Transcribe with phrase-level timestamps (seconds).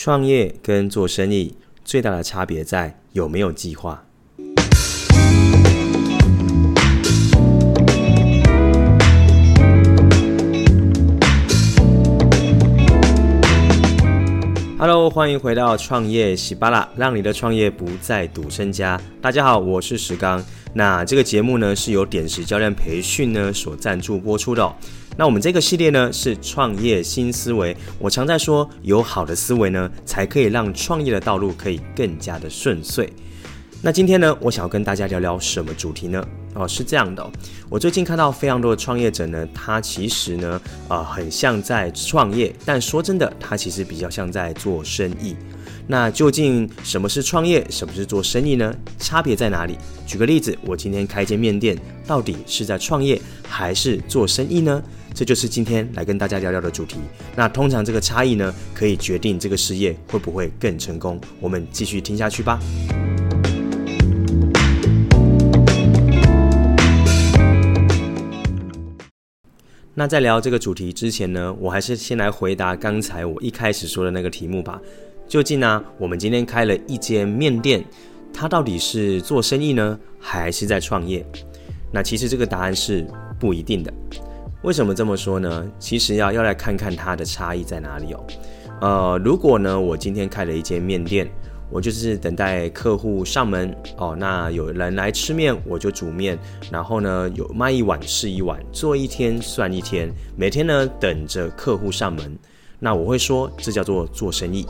[0.00, 4.04] 创业跟做生意最大的差别在有没有计划。
[14.78, 19.00] Hello，欢迎回到创业喜巴拉，让你的创业不再赌身家。
[19.20, 20.40] 大家好，我是石刚。
[20.74, 24.72] 那这个节目呢是由点石教练培训呢所赞助播出的。
[25.18, 27.76] 那我们这个系列呢是创业新思维。
[27.98, 33.12] 我常在说，有好的思维呢，才可以让创业的道路可以更加的顺遂。
[33.82, 36.24] 那今天呢，我想要跟大家聊聊什么主题呢？
[36.54, 37.28] 哦，是这样的，
[37.68, 45.34] 我最近看到非常多的创业者呢，他其实呢，啊、呃，很像在创业，但说真的，他其实比较像在做生意。
[45.88, 48.72] 那究竟什么是创业，什么是做生意呢？
[49.00, 49.76] 差别在哪里？
[50.06, 54.80] 举个例子，我今天开间面店，到底是在创业还是做生意呢？
[55.18, 56.98] 这就是今天来跟大家聊聊的主题。
[57.34, 61.20] 那通常这个差异呢，可以决定这个事业会不会更成功。
[61.40, 62.60] 我们继续听下去吧。
[69.92, 74.80] 那在聊这个主题之前呢，我还是先来回答刚才我一开始说的那个题目吧。
[75.26, 77.84] 究竟呢，我们今天开了一间面店，
[78.32, 81.26] 它到底是做生意呢，还是在创业？
[81.92, 83.04] 那其实这个答案是
[83.40, 83.92] 不一定的。
[84.62, 85.64] 为什么这么说呢？
[85.78, 88.24] 其实要要来看看它的差异在哪里哦。
[88.80, 91.28] 呃，如果呢，我今天开了一间面店。
[91.70, 96.38] 我就是等待客户上门哦，那有人来吃面，我就煮面，
[96.70, 102.38] 然后呢，有卖一碗是一碗，做一天算一天，每天呢等着客户上门，
[102.78, 104.66] 那我会说这叫做做生意。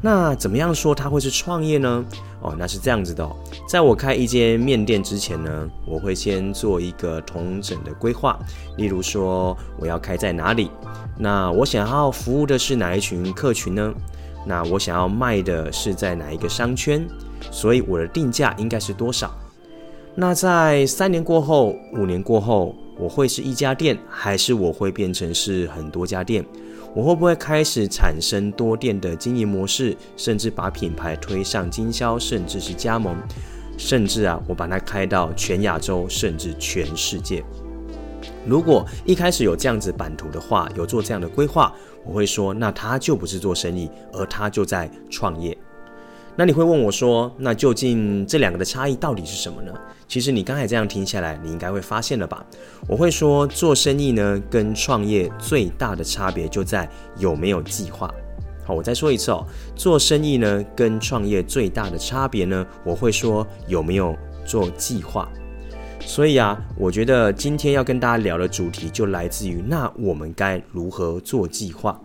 [0.00, 2.04] 那怎么样说它会是创业呢？
[2.46, 3.34] 哦，那是这样子的哦，
[3.68, 8.38] 在我开一间面店之前呢，我会先做一个统整的规划，
[8.76, 10.70] 例如说我要开在哪里，
[11.18, 13.92] 那我想要服务的是哪一群客群呢？
[14.46, 17.04] 那我想要卖的是在哪一个商圈，
[17.50, 19.34] 所以我的定价应该是多少？
[20.14, 26.46] 那在三年过后、五年过后，我会是一家店，还是我会变成是很多家店？
[26.96, 33.14] 我会不会开始产生多店的经营模式，甚至把品牌推上经销，甚至是加盟，
[33.76, 37.44] 甚至啊，我把它开到全亚洲，甚至全世界？
[38.46, 41.70] 如果一开始有这样子版图的话，有做这样的规划，
[42.02, 45.54] 我会说，那他就不是做生意，而他就在创业。
[46.38, 49.72] 那你会问我说，那究竟这两个的差异到底是什么呢？
[50.06, 52.44] 其实你刚才这样听下来，你应该会发现了吧？
[52.86, 56.86] 我会说，做生意呢跟创业最大的差别就在
[57.16, 58.12] 有没有计划。
[58.66, 64.14] 好，我再说一次哦，做生意呢跟创业最大的差别呢，我会说有没有
[64.44, 65.26] 做计划。
[66.00, 71.98] 所以啊，我觉得今天要跟大家聊的主题就来自于，那我们该如何做计划？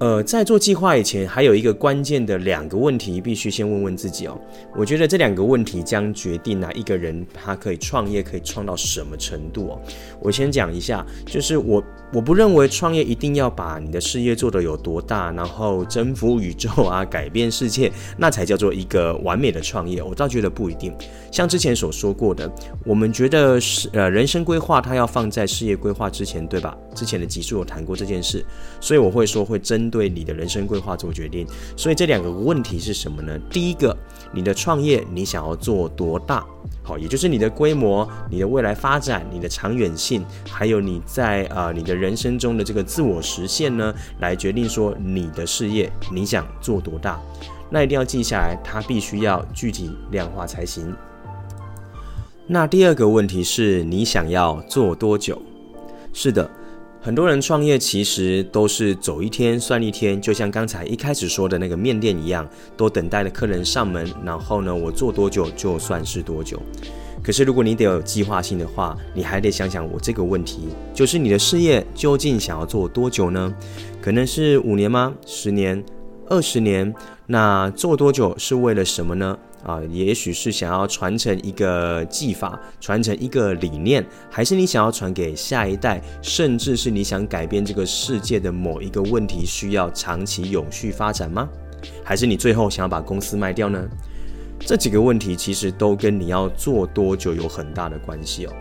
[0.00, 4.36] 呃，在做计划以前，还有一个关键的两个问题，必须先问问自己哦。
[4.76, 9.80] 我觉得这两个问题将决定哪一个人他可以创业，可以创到什么程度哦。
[10.20, 20.02] 我先讲一下，就是我我不认为创业一定要把你的事业做得有多大，然后征服宇宙啊，改变世界，那才叫做一个完美的创业。
[20.02, 20.92] 我倒觉得不一定。
[21.30, 22.52] 像之前所说过的，
[22.84, 26.76] 我们觉得是呃人生规划，它要放在事业规划之前，对吧？
[26.96, 28.44] 之前的集数有谈过这件事，
[28.80, 29.83] 所以我会说会真。
[29.84, 31.46] 针对你的人生规划做决定，
[31.76, 33.38] 所以这两个问题是什么呢？
[33.50, 33.94] 第一个，
[34.32, 36.42] 你的创业你想要做多大？
[36.82, 47.20] 好，也就是你的规模、你的未来发展、你的长远性，还有你在呃你的人生中的这个自我实现呢，来决定说你的事业你想做多大。
[47.68, 50.94] 那一定要记下来，它必须要具体量化才行。
[52.46, 55.42] 那第二个问题是你想要做多久？
[56.14, 56.48] 是的。
[57.04, 62.48] 很多人创业其实都是走一天算一天，就像刚才一开始说的那个面店一样，
[62.78, 66.58] 都等待了客人上门，然后呢，我做多久就算是多久。
[67.22, 73.54] 可是如果你得有计划性的话，你还得想想我这个问题，就是你的事业究竟想要做多久呢？
[74.00, 75.12] 可能是五年吗？
[75.26, 75.84] 十年？
[76.30, 76.94] 二十年？
[77.26, 79.38] 那做多久是为了什么呢？
[79.64, 91.48] 啊，也许是想要传承一个技法，传承一个理念，还是你想要传给下一代，甚至是你想改变这个世界的某一个问题，需要长期永续发展吗？
[92.04, 93.88] 还是你最后想要把公司卖掉呢？
[94.60, 98.52] 这几个问题其实都跟你要做多久有很大的关系哦。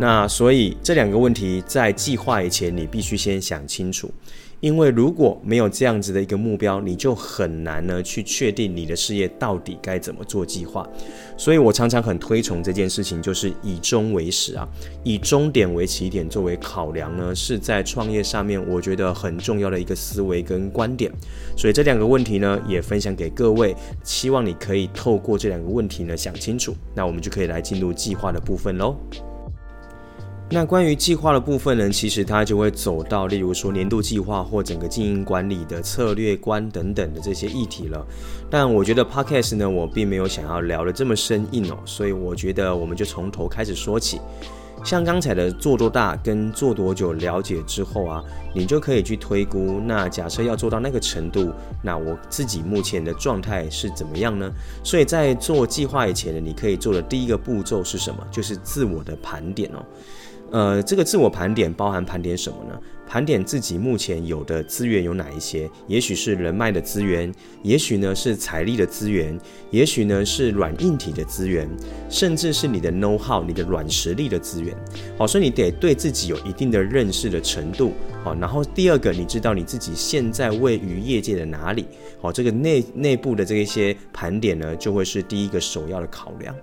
[0.00, 4.10] 那所以这两个问题在计划以前，你必须先想清楚。
[4.60, 10.88] 因为如果没有这样子的一个目标，你就很难呢去确定你的事业到底该怎么做计划。
[11.36, 14.68] 所以我常常很推崇这件事情，就是以终为始啊，
[15.04, 21.12] 以终点为起点作为考量呢，是在创业上面我觉得很重要的一个思维跟观点。
[21.56, 28.96] 所以这两个问题呢，也分享给各位，希望你可以透过这两个问题呢想清楚，那我们就可以来进入计划的部分喽。
[30.50, 38.06] 那关于计划的部分呢，其实它就会走到，例如说年度计划或整个经营管理的策略观等等的这些议题了。
[38.48, 44.18] 但我觉得 Podcast 呢，我并没有想要聊得这么生硬哦，所以我觉得我们就从头开始说起。
[44.84, 48.24] 像刚才的做多大跟做多久了解之后啊，
[48.54, 49.80] 你就可以去推估。
[49.84, 51.52] 那假设要做到那个程度，
[51.82, 54.50] 那我自己目前的状态是怎么样呢？
[54.82, 58.24] 所以在做计划以前呢，你可以做的第一个步骤是什么？
[58.30, 59.84] 就是自我的盘点哦。
[60.50, 62.78] 呃，这个自我盘点包含盘点什么呢？
[63.06, 65.68] 盘点自己目前有的资源有哪一些？
[65.86, 69.38] 也许是人脉的资源，也许呢是财力的资源，
[69.70, 71.68] 也许呢是软硬体的资源，
[72.10, 74.74] 甚至是你的 know how、你的软实力的资源。
[75.16, 77.92] 好，所以你得对自己有一定的认识的程度。
[78.22, 81.86] 好，然后第二个，你知道你自己现在位于业界的哪里？
[82.20, 86.54] 好，这个内内部的这一些盘点呢，就会是第一个首要的考量。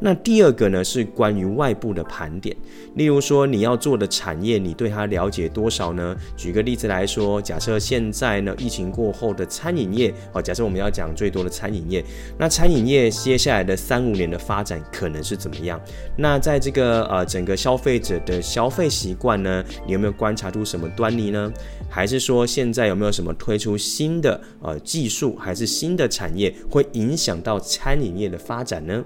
[0.00, 2.56] 那第二个呢，是关于外部的盘点，
[2.94, 6.16] 例如说你要做的产业，你对它了解多少呢？
[6.36, 12.04] 举个例子来说，假设现在呢，疫情过后的餐饮业，哦，假设我们要讲最多的餐饮业，
[12.38, 15.80] 那餐饮业接下来的三五年的发展可能是怎么样？
[16.16, 21.52] 那在这个呃整个消费者的消费习惯呢，你有没有观察出什么端倪呢？
[21.90, 29.04] 还是说现在有没有什么推出新的呃技术，还是新的产业会影响到餐饮业的发展呢？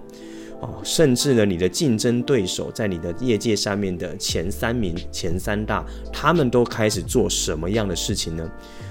[0.63, 8.49] 哦，甚至呢，你的竞争对手在你的业界上面的前三名、前三大，他们都开始做什么样的事情呢？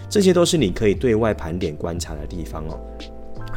[0.10, 2.78] 这些都是你可以对外盘点观察的地方哦。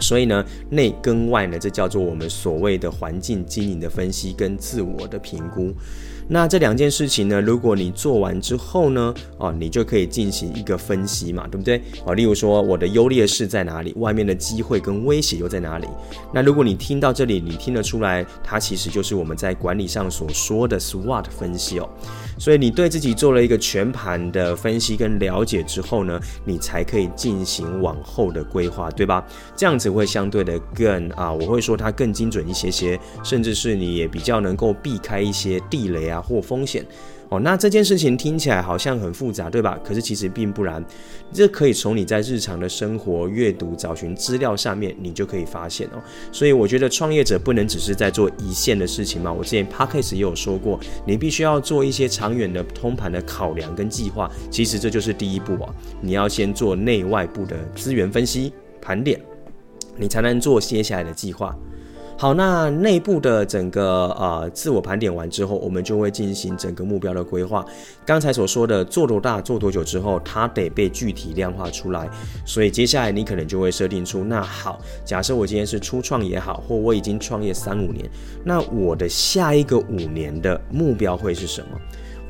[0.01, 5.73] 所以呢，内跟外呢，这叫做我们所谓的环境经营的分析跟自我的评估。
[6.29, 11.83] 那这两件事情呢，如果你做完之后呢，哦，你就可以进行一个分析嘛，对不对？
[12.05, 15.87] 哦，例如说我的优劣势在哪里，外面的机会跟威胁又在哪里？
[16.33, 21.89] 那如果你听到这里，你听得出来，它其实就是我们在管理上所说的 SWOT 分析哦。
[22.39, 29.25] 所以你对自己做了一个全盘的分析跟了解之后呢，你才可以进行往后的规划，对吧？
[29.55, 36.85] 这样子会相对的更啊，我会说它更精准一些些，甚至是你也比较能够避开一些地雷啊或风险。
[37.31, 39.81] 哦，那这件事情听起来好像很复杂，对吧？
[39.83, 40.85] 可是其实并不然，
[41.33, 46.03] 这可以从你在日常的生活、阅读、找寻资料上面，你就可以发现哦。
[46.31, 49.33] 所以我觉得创业者不能只是在做一线的事情嘛。
[49.33, 54.31] 我之前 Podcast 也有说过，你必须要做一些长远的通盘的考量跟计划。
[54.51, 58.53] 其实这就是第一步啊，你要先做内外部的资源分析
[58.83, 59.19] 盘点，
[59.97, 61.57] 你才能做接下来的计划。
[62.17, 67.65] 好，那内部的整个呃自我盘点完之后，我们就会进行整个目标的规划。
[68.07, 72.09] 刚才所说的做多大、做多久之后，它得被具体量化出来。
[72.47, 78.09] 所以接下来你可能就会设定出，那好，假设我今天是初创也好，或我已经创业三五年，
[78.45, 81.79] 那我的下一个五年的目标会是什么？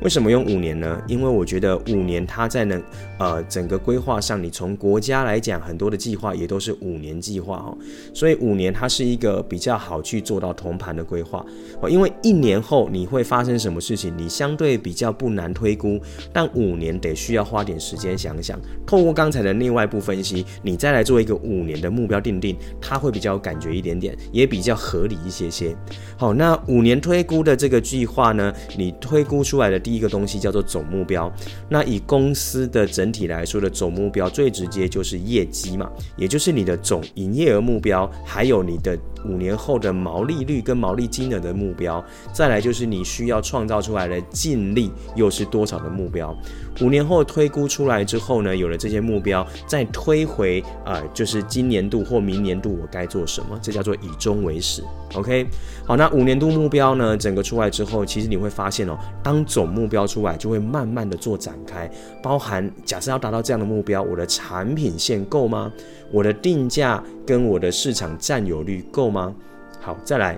[0.01, 1.01] 为什么用五年呢？
[1.07, 2.83] 因为我觉得五年它在能
[3.17, 7.77] 呃整个规划上，你从国家来讲，很多的计划也都是五年计划哦，
[8.13, 11.43] 所以五年它是一个比较好去做到同盘的规划
[11.81, 11.89] 哦。
[11.89, 15.99] 因为一年后你会发生什么事情，你相对比较不难推估，
[16.33, 18.59] 但五年得需要花点时间想想。
[18.85, 25.75] 透过刚才的内外部分析，你再来做一个五年的目标定定，它会比较有感觉一点点，也比较合理一些些。
[26.17, 29.81] 好，那五年推估的这个计划呢，你推估出来的。
[29.85, 31.31] 第一个东西叫做总目标，
[31.69, 35.87] 那以公司的整体来说的总目标，最直接就是业绩嘛，
[36.17, 46.35] 也就是你的总营业额目标，还有你的五年后的毛利率跟毛利金额的目标，再来就是你需要创造出来的净利又是多少的目标。
[46.81, 54.83] 五年后推估出来之后呢，有了这些目标，再推回啊、就是今年度或明年度我该做什么，这叫做以终为始。
[55.13, 55.47] OK，
[55.85, 61.89] 好，那五年度目标呢，整个出来之后，其实你会发现哦，当总目标出来，就会慢慢的做展开，
[62.21, 65.71] 包含假设要达到这样的目标，我的产品线够吗？
[66.11, 69.33] 我的定价跟我的市场占有率够吗？
[69.79, 70.37] 好，再来，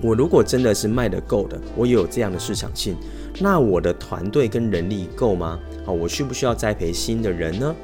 [0.00, 2.96] 我如果真的是卖得够的，我也有这样的市场性。
[3.40, 5.58] 那我的团队跟人力够吗？
[5.84, 7.74] 好，我需不需要栽培新的人呢？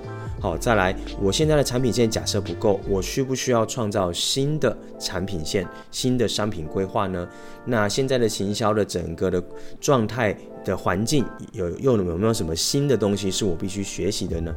[0.40, 7.26] 好，再来，我现在的产品线假设不够，我需不需要创造新的产品线、新的商品规划呢？
[7.64, 9.42] 那现在的行销的整个的
[9.80, 14.54] 状态的环境有又有没有什么新的东西是我必须学习的呢？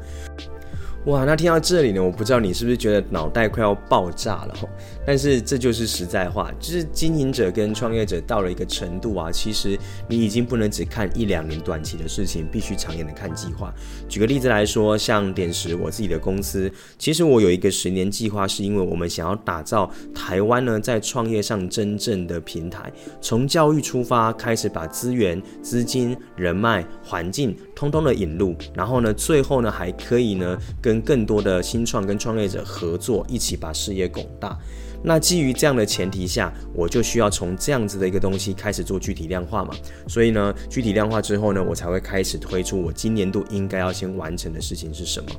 [1.07, 4.53] 哇，那听到这里呢，我不知道你是不是觉得脑袋快要爆炸了？
[5.05, 13.73] 但是这就是实在话，就是经营者跟创业者到了一个程度啊，其实你已经不能只看一两年短期的事情，必须长远的看计划。
[14.09, 34.57] 举个例子来说，像点石我自己的公司，其实我有一个十年计划，是因为我们想要打造台湾呢在创业上真正的平台，从教育出发，开始把资源、资金、人脉、环境通通的引入，然后呢，最后呢还可以呢跟更多的新创跟创业者合作，一起把事业拱大。
[35.03, 39.73] 那基于这样的前提下，我就需要从这样子的一个东西开始做具体量化嘛。
[40.07, 45.29] 所以呢，具体量化之后呢，我才会开始推出我今年度应该要先完成的事情是什么。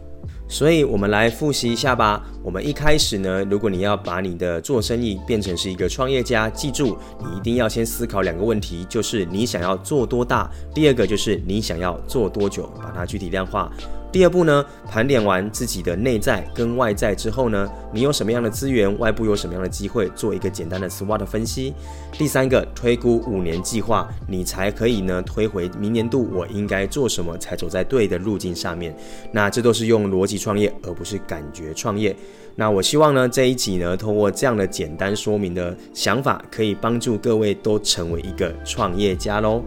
[0.50, 2.25] 所以，我们来复习一下吧。
[2.43, 13.71] 我们一开始呢，如果你要把你的做生意变成是一个创业家，记住，你一定要先思考两个问题，就是你想要做多大，第二个就是你想要做多久，把它具体量化。
[14.11, 21.75] 第二步呢，盘点完自己的内在跟外在之后呢，你有什么样的资源，外部有什么样的机会，做一个简单的 SWOT 分析。
[22.12, 28.97] 第三个，推估五年计划，你才可以呢推回明年度我应该做什么，才走在对的路径上面。
[29.31, 32.17] 那这都是用逻辑创业，而不是感觉创业。
[32.57, 39.62] 那我希望呢这一集呢，通过这样的简单说明的想法，可以帮助各位都成为一个创业家喽。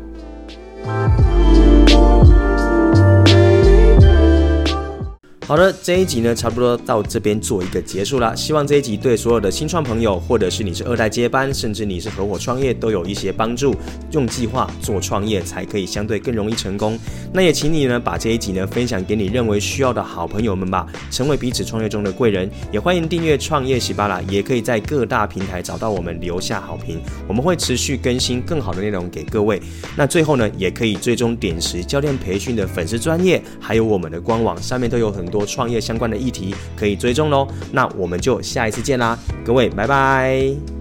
[5.52, 8.34] 好的，这一集呢，差不多到这边做一个结束了。
[8.38, 13.76] 希望这一集对所有的新创朋友，或者是你是二代接班，甚至你是合伙创业，都有一些帮助。
[14.12, 16.98] 用计划做创业，才可以相对更容易成功。
[17.34, 22.50] 那也请你呢，把这一集呢分享给你认为需要的好朋友们吧，成为彼此创业中的贵人。
[22.72, 27.02] 也欢迎订阅创业喜巴拉，也可以在各大平台找到我们，留下好评。
[27.28, 29.62] 我们会持续更新更好的内容给各位。
[29.98, 40.81] 那最后呢，也可以追踪点石教练培训的粉丝专业，还有我们的官网，上面都有很多创业相关的议题可以追踪喽，那我们就下一次见啦，各位，拜拜。